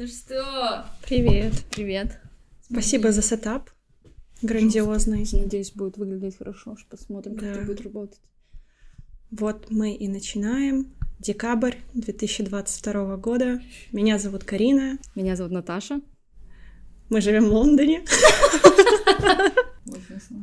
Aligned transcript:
Ну 0.00 0.06
что? 0.06 0.86
Привет. 1.02 1.52
Привет. 1.70 2.20
Спасибо 2.70 3.12
за 3.12 3.20
сетап. 3.20 3.68
Грандиозный. 4.40 5.26
Надеюсь, 5.30 5.72
будет 5.72 5.98
выглядеть 5.98 6.38
хорошо. 6.38 6.74
Посмотрим, 6.88 7.34
как 7.34 7.44
Да. 7.44 7.50
это 7.50 7.66
будет 7.66 7.82
работать. 7.82 8.18
Вот 9.30 9.70
мы 9.70 9.94
и 9.94 10.08
начинаем. 10.08 10.94
Декабрь 11.18 11.74
2022 11.92 13.18
года. 13.18 13.60
Меня 13.92 14.18
зовут 14.18 14.44
Карина. 14.44 14.96
Меня 15.14 15.36
зовут 15.36 15.52
Наташа. 15.52 16.00
Мы 17.10 17.20
живем 17.20 17.50
в 17.50 17.52
Лондоне. 17.52 18.02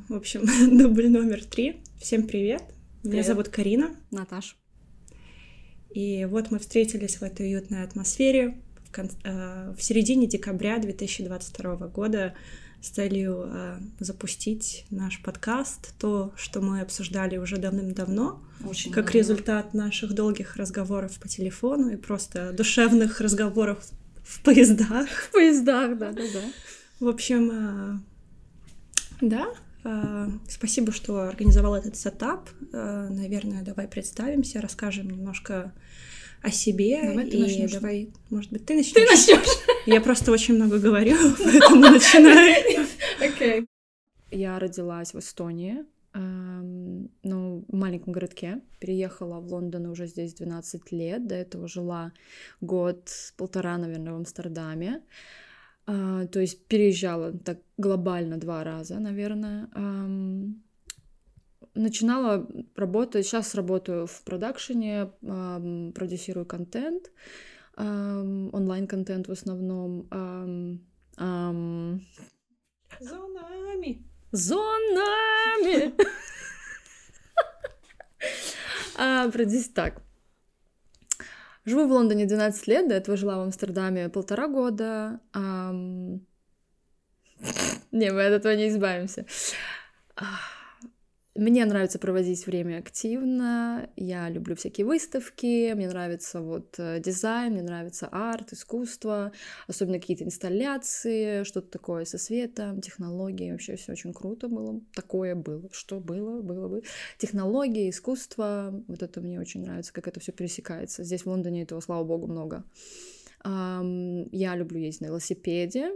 В 0.08 0.14
общем, 0.14 0.46
дубль 0.78 1.10
номер 1.10 1.44
три. 1.44 1.82
Всем 2.00 2.28
привет. 2.28 2.62
Меня 3.02 3.10
Привет. 3.10 3.26
зовут 3.26 3.48
Карина. 3.50 3.96
Наташ. 4.12 4.56
И 5.90 6.26
вот 6.26 6.52
мы 6.52 6.60
встретились 6.60 7.16
в 7.16 7.24
этой 7.24 7.48
уютной 7.48 7.82
атмосфере 7.82 8.62
кон- 8.98 9.12
э, 9.24 9.74
в 9.78 9.82
середине 9.84 10.26
декабря 10.28 10.80
2022 10.80 11.88
года 11.88 12.34
с 12.82 12.90
целью 12.90 13.44
э, 13.46 13.78
запустить 14.00 14.86
наш 14.90 15.22
подкаст, 15.22 15.94
то, 16.00 16.34
что 16.36 16.62
мы 16.62 16.82
обсуждали 16.82 17.38
уже 17.38 17.58
давным-давно, 17.58 18.42
Очень 18.66 18.92
как 18.92 19.06
давно. 19.06 19.20
результат 19.20 19.74
наших 19.74 20.14
долгих 20.14 20.56
разговоров 20.56 21.20
по 21.20 21.28
телефону 21.28 21.90
и 21.90 21.96
просто 21.96 22.52
душевных 22.54 23.22
разговоров 23.26 23.78
в 24.24 24.42
поездах. 24.44 25.08
В 25.10 25.32
поездах, 25.32 25.98
да, 25.98 26.12
да, 26.12 26.24
да. 26.34 26.42
В 27.00 27.08
общем, 27.08 27.52
э, 27.52 28.00
да, 29.22 29.46
спасибо, 30.50 30.92
что 30.92 31.22
организовал 31.30 31.76
этот 31.76 31.96
сетап. 31.96 32.50
Наверное, 32.74 33.62
давай 33.64 33.88
представимся, 33.88 34.60
расскажем 34.60 35.10
немножко 35.10 35.72
о 36.42 36.52
себе. 36.52 37.02
Давай 37.04 37.30
ты 37.30 37.38
и 37.38 37.42
начнёшь. 37.42 37.72
давай, 37.72 38.10
может 38.30 38.52
быть, 38.52 38.66
ты 38.66 38.76
начнешь. 38.76 38.94
Ты 38.94 39.06
начнешь. 39.06 39.58
Я 39.86 40.02
просто 40.02 40.32
очень 40.32 40.56
много 40.56 40.80
говорю, 40.80 41.16
поэтому 41.44 41.82
начинаю. 41.82 42.86
Окей. 43.20 43.68
Я 44.32 44.60
родилась 44.60 45.14
в 45.14 45.20
Эстонии, 45.20 45.86
ну, 46.14 47.66
в 47.68 47.76
маленьком 47.76 48.14
городке. 48.14 48.62
Переехала 48.80 49.40
в 49.40 49.52
Лондон 49.52 49.86
уже 49.86 50.08
здесь 50.08 50.34
12 50.34 50.92
лет. 50.92 51.28
До 51.28 51.36
этого 51.36 51.68
жила 51.68 52.12
год, 52.60 53.10
полтора, 53.38 53.78
наверное, 53.78 54.14
в 54.14 54.18
Амстердаме. 54.18 55.02
А, 55.86 56.26
то 56.26 56.42
есть 56.42 56.66
переезжала 56.66 57.32
так 57.32 57.60
глобально 57.78 58.38
два 58.38 58.64
раза, 58.64 59.00
наверное. 59.00 59.70
Начинала 61.78 62.48
работать, 62.76 63.26
сейчас 63.26 63.54
работаю 63.56 64.08
в 64.08 64.24
продакшене, 64.24 65.12
продюсирую 65.22 66.46
контент, 66.46 67.12
онлайн-контент 67.78 69.28
в 69.28 69.32
основном. 69.32 70.08
ам, 70.10 70.82
ам, 71.18 72.02
Зонами. 73.00 74.04
Зонами! 74.32 75.94
А, 79.00 79.30
про 79.30 79.44
здесь 79.44 79.70
так. 79.70 80.02
Живу 81.66 81.88
в 81.88 81.92
Лондоне 81.92 82.26
12 82.26 82.68
лет, 82.68 82.88
до 82.88 82.96
этого 82.96 83.16
жила 83.16 83.38
в 83.38 83.42
Амстердаме 83.42 84.10
полтора 84.10 84.48
года. 84.48 85.20
Не, 85.36 86.22
мы 88.12 88.26
от 88.26 88.34
этого 88.34 88.54
не 88.54 88.70
избавимся. 88.70 89.28
Мне 91.38 91.66
нравится 91.66 92.00
проводить 92.00 92.48
время 92.48 92.80
активно, 92.80 93.92
я 93.96 94.28
люблю 94.28 94.56
всякие 94.56 94.88
выставки, 94.88 95.72
мне 95.74 95.88
нравится 95.88 96.42
вот 96.42 96.74
э, 96.80 97.00
дизайн, 97.00 97.54
мне 97.54 97.62
нравится 97.62 98.08
арт, 98.12 98.54
искусство, 98.54 99.32
особенно 99.68 100.00
какие-то 100.00 100.24
инсталляции, 100.24 101.44
что-то 101.44 101.70
такое 101.70 102.06
со 102.06 102.18
светом, 102.18 102.82
технологии, 102.82 103.52
вообще 103.52 103.76
все 103.76 103.92
очень 103.92 104.14
круто 104.14 104.48
было. 104.48 104.82
Такое 104.96 105.36
было. 105.36 105.70
Что 105.72 106.00
было? 106.00 106.42
Было 106.42 106.70
бы. 106.70 106.82
Технологии, 107.20 107.92
искусство, 107.92 108.84
вот 108.88 109.04
это 109.04 109.22
мне 109.22 109.40
очень 109.40 109.62
нравится, 109.62 109.94
как 109.94 110.08
это 110.08 110.20
все 110.20 110.32
пересекается. 110.32 111.04
Здесь 111.04 111.22
в 111.22 111.28
Лондоне 111.28 111.62
этого, 111.62 111.82
слава 111.82 112.04
богу, 112.04 112.26
много. 112.26 112.64
Я 113.46 114.56
люблю 114.56 114.80
ездить 114.80 115.02
на 115.02 115.06
велосипеде, 115.06 115.92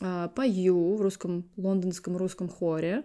а, 0.00 0.28
пою 0.28 0.96
в 0.96 1.00
русском, 1.00 1.48
лондонском 1.56 2.18
русском 2.18 2.48
хоре. 2.50 3.04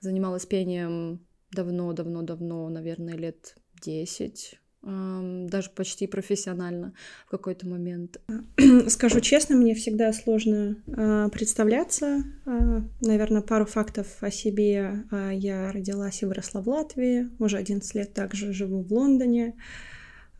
Занималась 0.00 0.46
пением 0.46 1.20
давно-давно-давно, 1.52 2.68
наверное, 2.68 3.14
лет 3.14 3.56
10, 3.82 4.58
ам, 4.82 5.46
даже 5.48 5.70
почти 5.70 6.06
профессионально 6.06 6.94
в 7.26 7.30
какой-то 7.30 7.66
момент. 7.68 8.20
Скажу 8.88 9.20
честно, 9.20 9.56
мне 9.56 9.74
всегда 9.74 10.12
сложно 10.12 10.76
а, 10.88 11.28
представляться. 11.28 12.24
А, 12.44 12.82
наверное, 13.00 13.42
пару 13.42 13.66
фактов 13.66 14.06
о 14.20 14.30
себе. 14.30 15.04
А, 15.10 15.30
я 15.30 15.72
родилась 15.72 16.22
и 16.22 16.26
выросла 16.26 16.60
в 16.60 16.68
Латвии. 16.68 17.28
Уже 17.38 17.56
11 17.56 17.94
лет 17.94 18.12
также 18.12 18.52
живу 18.52 18.82
в 18.82 18.92
Лондоне. 18.92 19.54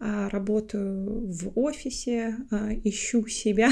Работаю 0.01 1.25
в 1.33 1.53
офисе, 1.59 2.37
ищу 2.83 3.27
себя 3.29 3.71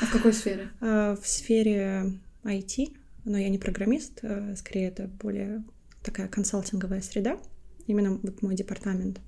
А 0.00 0.06
в 0.06 0.12
какой 0.12 0.32
сфере? 0.32 0.68
в 0.80 1.20
сфере 1.24 2.12
IT. 2.44 2.94
Но 3.24 3.38
я 3.38 3.48
не 3.48 3.58
программист, 3.58 4.20
а, 4.22 4.54
скорее 4.56 4.88
это 4.88 5.08
более 5.08 5.64
такая 6.02 6.28
консалтинговая 6.28 7.00
среда. 7.00 7.38
Именно 7.86 8.18
вот 8.22 8.42
мой 8.42 8.54
департамент. 8.54 9.20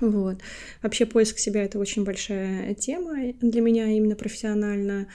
Вот. 0.00 0.40
Вообще 0.82 1.06
поиск 1.06 1.38
себя— 1.38 1.62
это 1.64 1.78
очень 1.78 2.04
большая 2.04 2.74
тема 2.74 3.32
для 3.40 3.60
меня 3.60 3.86
именно 3.86 4.16
профессионально. 4.16 5.08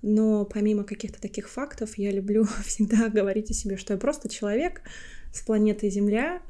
Но 0.00 0.44
помимо 0.44 0.84
каких-то 0.84 1.20
таких 1.20 1.48
фактов, 1.48 1.98
я 1.98 2.12
люблю 2.12 2.44
всегда 2.64 3.08
говорить 3.08 3.50
о 3.50 3.54
себе, 3.54 3.76
что 3.76 3.94
я 3.94 3.98
просто 3.98 4.28
человек 4.28 4.82
с 5.32 5.42
планеты 5.42 5.90
Земля. 5.90 6.40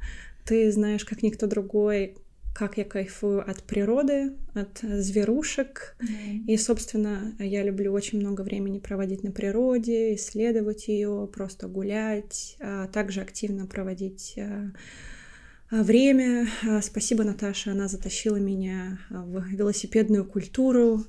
Ты 0.44 0.70
знаешь, 0.72 1.04
как 1.04 1.22
никто 1.22 1.47
другой, 1.47 2.16
как 2.59 2.77
я 2.77 2.85
кайфую 2.85 3.49
от 3.49 3.63
природы, 3.63 4.33
от 4.53 4.81
зверушек. 4.81 5.97
И, 6.49 6.57
собственно, 6.57 7.33
я 7.39 7.63
люблю 7.63 7.93
очень 7.93 8.19
много 8.19 8.43
времени 8.43 8.81
проводить 8.81 9.23
на 9.23 9.31
природе, 9.31 10.17
исследовать 10.17 10.89
ее, 10.89 11.31
просто 11.33 11.69
гулять, 11.69 12.57
а 12.59 12.89
также 12.89 13.21
активно 13.21 13.67
проводить 13.67 14.35
а, 14.39 14.73
а, 15.71 15.85
время. 15.85 16.49
А, 16.69 16.83
Спасибо, 16.83 17.23
Наташа, 17.23 17.71
она 17.71 17.87
затащила 17.87 18.39
меня 18.39 18.99
в 19.09 19.47
велосипедную 19.51 20.25
культуру. 20.25 21.05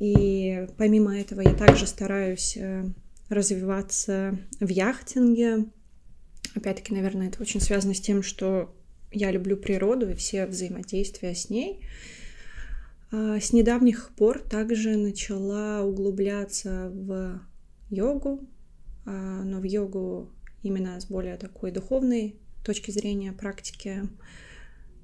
И 0.00 0.66
помимо 0.78 1.14
этого 1.14 1.42
я 1.42 1.52
также 1.52 1.86
стараюсь 1.86 2.56
э, 2.56 2.86
развиваться 3.28 4.38
в 4.60 4.68
яхтинге. 4.68 5.66
Опять-таки, 6.54 6.94
наверное, 6.94 7.28
это 7.28 7.42
очень 7.42 7.60
связано 7.60 7.92
с 7.92 8.00
тем, 8.00 8.22
что 8.22 8.74
я 9.14 9.30
люблю 9.30 9.56
природу 9.56 10.10
и 10.10 10.14
все 10.14 10.46
взаимодействия 10.46 11.34
с 11.34 11.48
ней. 11.48 11.80
А, 13.12 13.38
С 13.40 13.52
недавних 13.52 14.10
пор 14.16 14.40
также 14.40 14.96
начала 14.96 15.82
углубляться 15.82 16.90
в 16.92 17.40
йогу, 17.90 18.46
а, 19.06 19.42
но 19.44 19.60
в 19.60 19.64
йогу 19.64 20.30
именно 20.62 21.00
с 21.00 21.06
более 21.06 21.36
такой 21.36 21.70
духовной 21.70 22.36
точки 22.64 22.90
зрения 22.90 23.32
практики. 23.32 24.08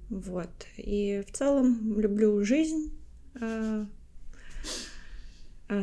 Вот. 0.09 0.51
И 0.77 1.23
в 1.27 1.33
целом 1.33 2.01
люблю 2.01 2.43
жизнь, 2.43 2.93
а, 3.41 3.87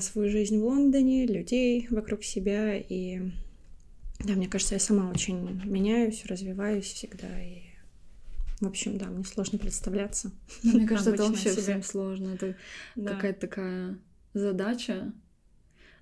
свою 0.01 0.29
жизнь 0.29 0.59
в 0.59 0.65
Лондоне, 0.65 1.25
людей 1.25 1.87
вокруг 1.89 2.25
себя. 2.25 2.75
И 2.75 3.21
да, 4.19 4.33
мне 4.33 4.49
кажется, 4.49 4.75
я 4.75 4.79
сама 4.79 5.09
очень 5.09 5.61
меняюсь, 5.63 6.25
развиваюсь 6.25 6.85
всегда. 6.85 7.41
И, 7.41 7.66
в 8.59 8.67
общем, 8.67 8.97
да, 8.97 9.05
мне 9.07 9.23
сложно 9.23 9.59
представляться. 9.59 10.31
Мне 10.63 10.87
кажется, 10.87 11.11
это 11.11 11.23
вообще 11.23 11.51
себе. 11.51 11.61
всем 11.61 11.83
сложно. 11.83 12.29
Это 12.35 12.55
Да. 12.95 13.13
какая-то 13.13 13.39
такая 13.41 13.99
задача. 14.33 15.13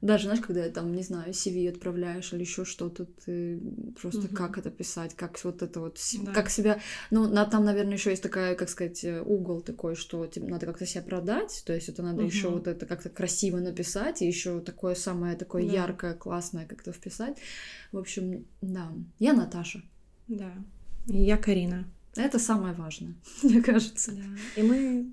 Даже, 0.02 0.26
знаешь, 0.26 0.42
когда 0.42 0.70
там, 0.70 0.94
не 0.94 1.02
знаю, 1.04 1.32
CV 1.34 1.68
отправляешь 1.70 2.32
или 2.32 2.42
еще 2.42 2.64
что-то, 2.64 3.06
ты 3.06 3.60
просто 4.00 4.22
Мгм. 4.28 4.36
как 4.36 4.58
это 4.58 4.70
писать, 4.70 5.16
как 5.16 5.42
вот 5.44 5.64
это 5.64 5.80
вот, 5.80 6.00
Да. 6.22 6.32
как 6.32 6.50
себя, 6.50 6.80
ну, 7.12 7.28
на, 7.28 7.46
там, 7.46 7.66
наверное, 7.66 7.94
еще 7.94 8.12
есть 8.12 8.22
такая, 8.22 8.56
как 8.56 8.70
сказать, 8.70 9.04
э, 9.04 9.22
угол 9.22 9.62
такой, 9.62 9.96
что 9.96 10.28
тебе 10.28 10.48
надо 10.48 10.66
как-то 10.68 10.86
себя 10.86 11.02
продать, 11.02 11.64
то 11.66 11.74
есть 11.74 11.90
это 11.90 12.04
надо 12.04 12.22
еще 12.24 12.48
Мгм. 12.50 12.58
вот 12.58 12.68
это 12.68 12.86
как-то 12.86 13.10
красиво 13.10 13.58
написать, 13.58 14.22
и 14.22 14.28
еще 14.28 14.60
такое 14.60 14.96
самое 14.96 15.36
такое 15.36 15.64
Да. 15.66 15.74
яркое, 15.74 16.14
классное 16.14 16.66
как-то 16.68 16.92
вписать. 16.92 17.38
В 17.92 17.98
общем, 17.98 18.46
да, 18.62 18.92
я 19.18 19.34
Наташа. 19.34 19.82
Да. 20.28 20.54
И 21.08 21.18
я 21.24 21.38
Карина. 21.38 21.86
Это 22.16 22.40
самое 22.40 22.74
важное, 22.74 23.16
мне 23.44 23.62
кажется. 23.62 24.14
И 24.56 24.62
мы 24.62 25.08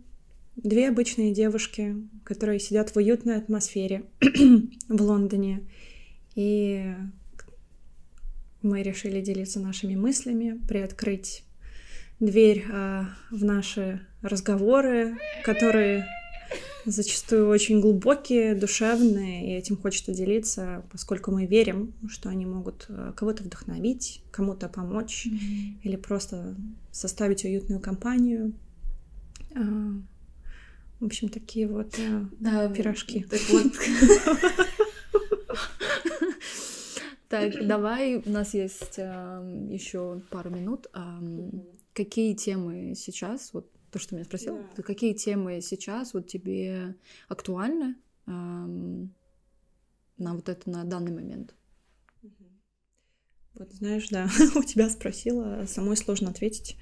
две 0.57 0.89
обычные 0.89 1.33
девушки, 1.33 1.97
которые 2.25 2.61
сидят 2.61 2.91
в 2.91 2.97
уютной 2.97 3.37
атмосфере 3.37 4.05
в 4.89 5.03
Лондоне. 5.03 5.67
И 6.35 6.95
мы 8.63 8.83
решили 8.83 9.21
делиться 9.21 9.61
нашими 9.61 9.97
мыслями, 9.97 10.61
приоткрыть 10.69 11.45
дверь 12.21 12.65
а, 12.73 13.09
в 13.31 13.45
наши 13.45 14.07
разговоры, 14.23 15.19
которые 15.45 16.07
зачастую 16.85 17.49
очень 17.49 17.81
глубокие, 17.81 18.55
душевные, 18.55 19.47
и 19.47 19.59
этим 19.59 19.77
хочется 19.77 20.13
делиться, 20.13 20.85
поскольку 20.91 21.31
мы 21.31 21.47
верим, 21.47 21.95
что 22.09 22.29
они 22.29 22.47
могут 22.47 22.87
э, 22.89 23.13
кого-то 23.17 23.45
вдохновить, 23.45 24.23
кому-то 24.31 24.69
помочь 24.69 25.27
mm-hmm. 25.27 25.83
или 25.83 25.97
просто 25.97 26.57
составить 26.91 27.45
уютную 27.45 27.81
компанию. 27.81 28.53
А, 29.55 29.61
в 31.01 31.05
общем, 31.05 31.29
такие 31.29 31.67
вот 31.69 31.99
э, 31.99 32.25
да, 32.41 32.69
пирожки. 32.69 33.25
Так 33.29 33.41
вот. 33.51 33.73
Так, 37.29 37.67
давай, 37.67 38.17
у 38.17 38.29
нас 38.29 38.53
есть 38.53 38.99
еще 38.99 40.21
пару 40.29 40.51
минут. 40.51 40.89
Какие 41.95 42.35
темы 42.35 42.93
сейчас, 42.95 43.55
вот 43.55 43.72
то, 43.93 43.99
что 43.99 44.15
меня 44.15 44.25
спросил, 44.25 44.59
да. 44.75 44.83
какие 44.83 45.13
темы 45.13 45.61
сейчас 45.61 46.15
вот 46.15 46.27
тебе 46.27 46.97
актуальны 47.29 47.95
эм, 48.27 49.15
на 50.17 50.35
вот 50.35 50.49
это 50.49 50.71
на 50.71 50.85
данный 50.85 51.13
момент? 51.13 51.55
Вот 53.55 53.71
знаешь, 53.75 54.09
да, 54.09 54.31
у 54.57 54.63
тебя 54.63 54.89
спросила, 54.89 55.67
самой 55.67 55.99
сложно 55.99 56.31
ответить. 56.31 56.77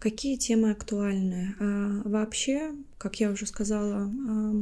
Какие 0.00 0.36
темы 0.36 0.72
актуальны? 0.72 1.54
А, 1.60 2.02
вообще, 2.04 2.74
как 2.98 3.20
я 3.20 3.30
уже 3.30 3.46
сказала, 3.46 4.02
а, 4.02 4.52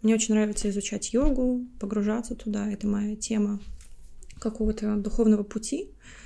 мне 0.00 0.14
очень 0.14 0.34
нравится 0.34 0.70
изучать 0.70 1.12
йогу, 1.12 1.66
погружаться 1.78 2.34
туда. 2.34 2.66
Это 2.72 2.86
моя 2.86 3.14
тема 3.14 3.60
какого-то 4.40 4.96
духовного 4.96 5.42
пути. 5.42 5.90
А, 5.90 6.21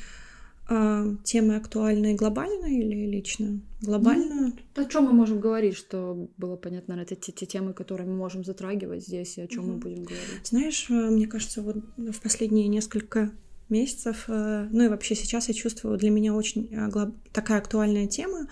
темы 0.68 1.56
актуальны 1.56 2.14
глобально 2.14 2.66
или 2.66 3.06
лично? 3.06 3.60
Глобально. 3.80 4.52
Ну, 4.74 4.82
о 4.82 4.84
чем 4.86 5.04
мы 5.04 5.12
можем 5.12 5.38
говорить, 5.38 5.76
что 5.76 6.28
было 6.36 6.56
понятно, 6.56 6.94
это 6.94 7.14
те, 7.14 7.30
те 7.30 7.46
темы, 7.46 7.72
которые 7.72 8.08
мы 8.08 8.16
можем 8.16 8.44
затрагивать 8.44 9.04
здесь, 9.04 9.38
и 9.38 9.42
о 9.42 9.46
чем 9.46 9.64
угу. 9.64 9.72
мы 9.72 9.78
будем 9.78 10.02
говорить. 10.02 10.44
Знаешь, 10.44 10.86
э, 10.90 10.92
мне 10.92 11.28
кажется, 11.28 11.62
вот 11.62 11.76
в 11.96 12.20
последние 12.20 12.66
несколько 12.66 13.30
месяцев, 13.68 14.24
э, 14.28 14.68
ну 14.72 14.84
и 14.84 14.88
вообще 14.88 15.14
сейчас 15.14 15.48
я 15.48 15.54
чувствую, 15.54 15.98
для 15.98 16.10
меня 16.10 16.34
очень 16.34 16.68
э, 16.72 17.10
такая 17.32 17.58
актуальная 17.58 18.06
тема, 18.06 18.48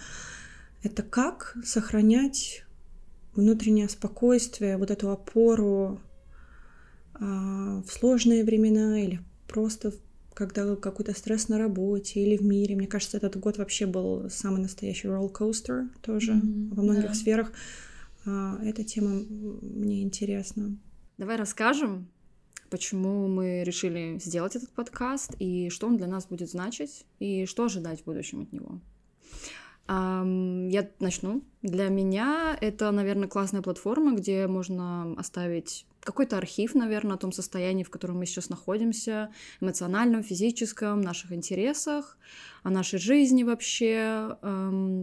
это 0.82 1.02
как 1.02 1.56
сохранять 1.64 2.64
внутреннее 3.34 3.88
спокойствие, 3.88 4.76
вот 4.76 4.90
эту 4.90 5.10
опору 5.10 6.00
а, 7.14 7.82
в 7.82 7.90
сложные 7.90 8.44
времена 8.44 9.00
или 9.00 9.20
просто 9.48 9.92
когда 10.34 10.76
какой-то 10.76 11.14
стресс 11.14 11.48
на 11.48 11.58
работе 11.58 12.20
или 12.20 12.36
в 12.36 12.42
мире. 12.42 12.76
Мне 12.76 12.86
кажется, 12.86 13.16
этот 13.16 13.36
год 13.38 13.56
вообще 13.56 13.86
был 13.86 14.28
самый 14.28 14.60
настоящий 14.60 15.08
ролл-костер 15.08 15.88
тоже 16.02 16.32
mm-hmm, 16.32 16.74
во 16.74 16.82
многих 16.82 17.08
да. 17.08 17.14
сферах. 17.14 17.52
А, 18.26 18.58
эта 18.62 18.84
тема 18.84 19.22
мне 19.62 20.02
интересна. 20.02 20.76
Давай 21.16 21.36
расскажем, 21.36 22.08
почему 22.70 23.28
мы 23.28 23.62
решили 23.62 24.18
сделать 24.18 24.56
этот 24.56 24.70
подкаст 24.70 25.34
и 25.38 25.70
что 25.70 25.86
он 25.86 25.96
для 25.96 26.08
нас 26.08 26.26
будет 26.26 26.50
значить 26.50 27.06
и 27.20 27.46
что 27.46 27.64
ожидать 27.64 28.00
в 28.00 28.04
будущем 28.04 28.42
от 28.42 28.52
него. 28.52 28.80
Я 29.86 30.88
начну. 30.98 31.42
Для 31.62 31.88
меня 31.88 32.56
это, 32.60 32.90
наверное, 32.90 33.28
классная 33.28 33.60
платформа, 33.60 34.14
где 34.14 34.46
можно 34.46 35.14
оставить 35.18 35.86
какой-то 36.00 36.36
архив, 36.36 36.74
наверное, 36.74 37.16
о 37.16 37.18
том 37.18 37.32
состоянии, 37.32 37.82
в 37.82 37.90
котором 37.90 38.18
мы 38.18 38.26
сейчас 38.26 38.50
находимся, 38.50 39.30
эмоциональном, 39.60 40.22
физическом, 40.22 41.00
наших 41.00 41.32
интересах, 41.32 42.18
о 42.62 42.70
нашей 42.70 42.98
жизни 42.98 43.42
вообще. 43.42 44.36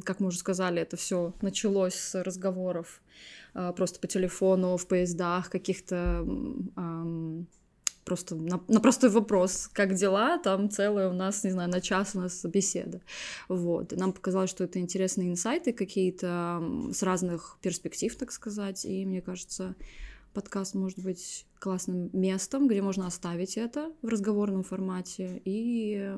Как 0.03 0.19
мы 0.19 0.27
уже 0.27 0.37
сказали, 0.37 0.81
это 0.81 0.97
все 0.97 1.33
началось 1.41 1.95
с 1.95 2.23
разговоров 2.23 3.01
а, 3.53 3.73
просто 3.73 3.99
по 3.99 4.07
телефону, 4.07 4.77
в 4.77 4.87
поездах, 4.87 5.49
каких-то 5.49 6.25
просто 8.11 8.35
на, 8.35 8.59
на 8.67 8.81
простой 8.81 9.09
вопрос, 9.09 9.69
как 9.71 9.93
дела, 9.93 10.37
там 10.37 10.69
целая 10.69 11.09
у 11.09 11.13
нас, 11.13 11.45
не 11.45 11.51
знаю, 11.51 11.69
на 11.69 11.79
час 11.79 12.13
у 12.13 12.19
нас 12.19 12.43
беседа. 12.43 12.99
Вот. 13.47 13.93
И 13.93 13.95
нам 13.95 14.11
показалось, 14.11 14.49
что 14.49 14.65
это 14.65 14.79
интересные 14.79 15.29
инсайты 15.29 15.71
какие-то 15.71 16.61
с 16.91 17.03
разных 17.03 17.57
перспектив, 17.61 18.13
так 18.17 18.33
сказать, 18.33 18.83
и 18.83 19.05
мне 19.05 19.21
кажется, 19.21 19.75
подкаст 20.33 20.75
может 20.75 20.99
быть 20.99 21.45
классным 21.59 22.09
местом, 22.11 22.67
где 22.67 22.81
можно 22.81 23.07
оставить 23.07 23.55
это 23.55 23.93
в 24.01 24.09
разговорном 24.09 24.63
формате, 24.63 25.41
и 25.45 26.13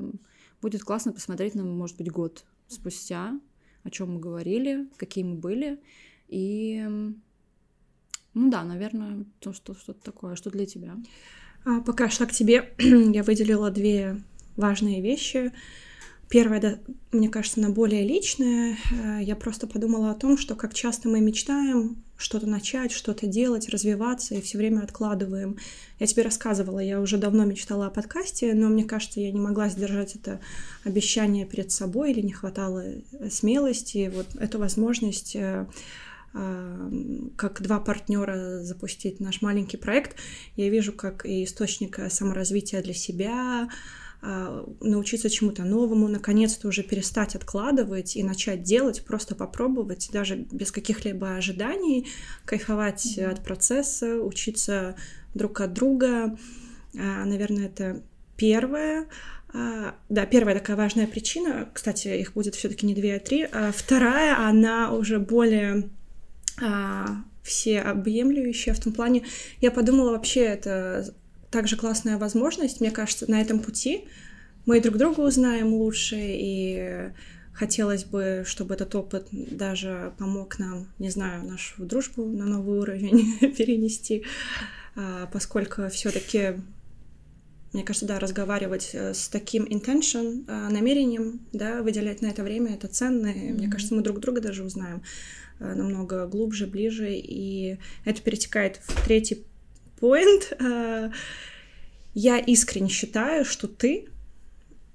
будет 0.60 0.82
классно 0.82 1.12
посмотреть 1.12 1.54
нам, 1.54 1.68
может 1.68 1.96
быть, 1.96 2.10
год 2.10 2.44
спустя, 2.66 3.38
о 3.84 3.90
чем 3.90 4.14
мы 4.14 4.20
говорили, 4.20 4.88
какие 4.96 5.22
мы 5.22 5.36
были, 5.36 5.80
и 6.26 7.14
ну 8.34 8.50
да, 8.50 8.64
наверное, 8.64 9.24
то, 9.38 9.52
что 9.52 9.74
что-то 9.74 10.02
такое. 10.02 10.34
Что 10.34 10.50
для 10.50 10.66
тебя? 10.66 10.96
А, 11.64 11.80
пока 11.80 12.10
шла 12.10 12.26
к 12.26 12.32
тебе, 12.32 12.72
я 12.78 13.22
выделила 13.22 13.70
две 13.70 14.20
важные 14.56 15.00
вещи. 15.00 15.52
Первое, 16.28 16.60
да, 16.60 16.78
мне 17.12 17.28
кажется, 17.28 17.60
на 17.60 17.70
более 17.70 18.06
личное. 18.06 18.76
Э, 18.90 19.18
я 19.22 19.36
просто 19.36 19.66
подумала 19.66 20.10
о 20.10 20.14
том, 20.14 20.36
что 20.36 20.54
как 20.56 20.74
часто 20.74 21.08
мы 21.08 21.20
мечтаем 21.20 22.02
что-то 22.16 22.46
начать, 22.46 22.92
что-то 22.92 23.26
делать, 23.26 23.68
развиваться 23.68 24.34
и 24.34 24.40
все 24.40 24.58
время 24.58 24.80
откладываем. 24.80 25.56
Я 25.98 26.06
тебе 26.06 26.22
рассказывала, 26.22 26.78
я 26.78 27.00
уже 27.00 27.18
давно 27.18 27.44
мечтала 27.44 27.86
о 27.86 27.90
подкасте, 27.90 28.54
но 28.54 28.68
мне 28.68 28.84
кажется, 28.84 29.20
я 29.20 29.30
не 29.32 29.40
могла 29.40 29.68
сдержать 29.68 30.16
это 30.16 30.40
обещание 30.84 31.44
перед 31.44 31.70
собой 31.70 32.12
или 32.12 32.20
не 32.20 32.32
хватало 32.32 32.84
э, 32.84 33.30
смелости, 33.30 34.10
вот 34.14 34.26
эту 34.36 34.58
возможность 34.58 35.36
э, 35.36 35.66
как 37.36 37.62
два 37.62 37.78
партнера 37.78 38.60
запустить 38.62 39.20
наш 39.20 39.40
маленький 39.40 39.76
проект. 39.76 40.16
Я 40.56 40.68
вижу 40.68 40.92
как 40.92 41.24
и 41.24 41.44
источник 41.44 41.98
саморазвития 42.08 42.82
для 42.82 42.94
себя, 42.94 43.68
а, 44.26 44.66
научиться 44.80 45.28
чему-то 45.28 45.64
новому, 45.64 46.08
наконец-то 46.08 46.68
уже 46.68 46.82
перестать 46.82 47.34
откладывать 47.34 48.16
и 48.16 48.22
начать 48.22 48.62
делать, 48.62 49.04
просто 49.04 49.34
попробовать, 49.34 50.08
даже 50.12 50.36
без 50.50 50.72
каких-либо 50.72 51.36
ожиданий, 51.36 52.08
кайфовать 52.46 53.18
mm-hmm. 53.18 53.26
от 53.26 53.44
процесса, 53.44 54.16
учиться 54.16 54.96
друг 55.34 55.60
от 55.60 55.74
друга. 55.74 56.38
А, 56.98 57.24
наверное, 57.26 57.66
это 57.66 58.02
первое. 58.38 59.08
А, 59.52 59.94
да, 60.08 60.24
первая 60.24 60.54
такая 60.54 60.76
важная 60.76 61.06
причина, 61.06 61.68
кстати, 61.74 62.08
их 62.08 62.32
будет 62.32 62.54
все-таки 62.54 62.86
не 62.86 62.94
две, 62.94 63.16
а 63.16 63.20
три. 63.20 63.46
Вторая, 63.72 64.38
она 64.38 64.94
уже 64.94 65.18
более 65.18 65.90
а, 66.60 67.24
все 67.42 67.80
объемлющие 67.80 68.74
в 68.74 68.80
том 68.80 68.92
плане. 68.92 69.24
Я 69.60 69.70
подумала, 69.70 70.12
вообще 70.12 70.40
это 70.40 71.14
также 71.50 71.76
классная 71.76 72.18
возможность, 72.18 72.80
мне 72.80 72.90
кажется, 72.90 73.30
на 73.30 73.40
этом 73.40 73.60
пути 73.60 74.04
мы 74.66 74.80
друг 74.80 74.96
друга 74.96 75.20
узнаем 75.20 75.74
лучше, 75.74 76.16
и 76.18 77.10
хотелось 77.52 78.04
бы, 78.04 78.44
чтобы 78.46 78.74
этот 78.74 78.94
опыт 78.94 79.28
даже 79.30 80.12
помог 80.18 80.58
нам, 80.58 80.88
не 80.98 81.10
знаю, 81.10 81.44
нашу 81.44 81.84
дружбу 81.84 82.24
на 82.24 82.46
новый 82.46 82.78
уровень 82.78 83.38
перенести, 83.56 84.24
а, 84.96 85.28
поскольку 85.32 85.88
все-таки 85.88 86.54
мне 87.74 87.82
кажется, 87.82 88.06
да, 88.06 88.18
разговаривать 88.18 88.90
э, 88.94 89.12
с 89.12 89.28
таким 89.28 89.64
intention, 89.64 90.44
а, 90.48 90.70
намерением, 90.70 91.40
да, 91.52 91.82
выделять 91.82 92.22
на 92.22 92.28
это 92.28 92.42
время, 92.42 92.74
это 92.74 92.88
ценно. 92.88 93.26
Mm-hmm. 93.26 93.52
Мне 93.52 93.68
кажется, 93.68 93.94
мы 93.94 94.02
друг 94.02 94.20
друга 94.20 94.40
даже 94.40 94.64
узнаем. 94.64 95.02
Э, 95.60 95.74
намного 95.74 96.26
глубже, 96.26 96.66
ближе, 96.66 97.14
и 97.14 97.78
это 98.04 98.22
перетекает 98.22 98.80
в 98.82 99.04
третий 99.04 99.44
поинт. 100.00 100.52
Э, 100.60 101.10
я 102.16 102.38
искренне 102.38 102.90
считаю, 102.90 103.44
что 103.44 103.66
ты 103.66 104.06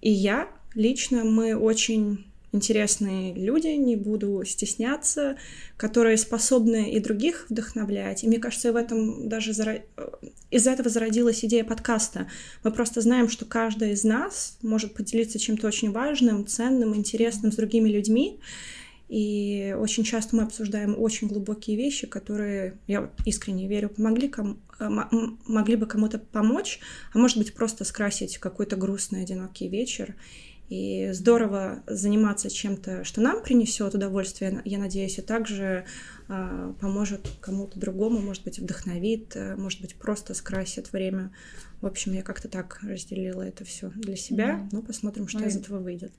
и 0.02 0.10
я 0.10 0.48
лично, 0.74 1.26
мы 1.26 1.54
очень 1.58 2.29
интересные 2.52 3.34
люди, 3.34 3.68
не 3.68 3.96
буду 3.96 4.44
стесняться, 4.46 5.38
которые 5.78 6.18
способны 6.18 6.92
и 6.92 7.00
других 7.00 7.46
вдохновлять. 7.50 8.24
И 8.24 8.28
мне 8.28 8.40
кажется, 8.40 8.74
в 8.74 8.76
этом 8.76 9.30
даже 9.30 9.54
зара... 9.54 9.84
из-за 10.50 10.72
этого 10.72 10.90
зародилась 10.90 11.44
идея 11.46 11.64
подкаста. 11.64 12.28
Мы 12.64 12.72
просто 12.72 13.02
знаем, 13.02 13.30
что 13.30 13.46
каждый 13.46 13.92
из 13.92 14.04
нас 14.04 14.58
может 14.62 14.94
поделиться 14.94 15.40
чем-то 15.40 15.68
очень 15.68 15.92
важным, 15.92 16.48
ценным, 16.48 16.96
интересным 16.96 17.52
с 17.52 17.56
другими 17.56 17.90
людьми. 17.90 18.40
И 19.10 19.76
очень 19.78 20.04
часто 20.04 20.36
мы 20.36 20.44
обсуждаем 20.44 20.96
очень 21.00 21.28
глубокие 21.28 21.76
вещи, 21.76 22.06
которые, 22.06 22.78
я 22.86 23.02
вот 23.02 23.10
искренне 23.26 23.68
верю, 23.68 23.90
помогли 23.90 24.28
кому, 24.28 24.58
э, 24.80 24.88
могли 25.48 25.78
бы 25.78 25.88
кому-то 25.88 26.20
помочь, 26.20 26.80
а 27.12 27.18
может 27.18 27.40
быть 27.40 27.56
просто 27.56 27.86
скрасить 27.86 28.38
какой-то 28.38 28.76
грустный, 28.76 29.24
одинокий 29.24 29.68
вечер. 29.68 30.16
И 30.70 31.10
здорово 31.14 31.84
заниматься 31.88 32.50
чем-то, 32.50 33.04
что 33.04 33.22
нам 33.22 33.42
принесет 33.42 33.96
удовольствие, 33.96 34.62
я 34.66 34.78
надеюсь, 34.78 35.18
и 35.18 35.22
также 35.24 35.86
э, 36.28 36.74
поможет 36.80 37.28
кому-то 37.42 37.80
другому, 37.80 38.20
может 38.20 38.44
быть, 38.44 38.60
вдохновит, 38.60 39.36
э, 39.36 39.56
может 39.56 39.82
быть, 39.82 39.96
просто 39.96 40.36
скрасит 40.36 40.92
время. 40.92 41.34
В 41.82 41.88
общем, 41.88 42.14
я 42.14 42.22
как-то 42.22 42.48
так 42.50 42.80
разделила 42.84 43.42
это 43.42 43.66
все 43.66 43.90
для 43.96 44.16
себя. 44.16 44.60
Mm-hmm. 44.60 44.70
Ну, 44.72 44.84
посмотрим, 44.84 45.28
что 45.28 45.40
mm-hmm. 45.40 45.48
из 45.48 45.56
этого 45.58 45.80
выйдет. 45.80 46.14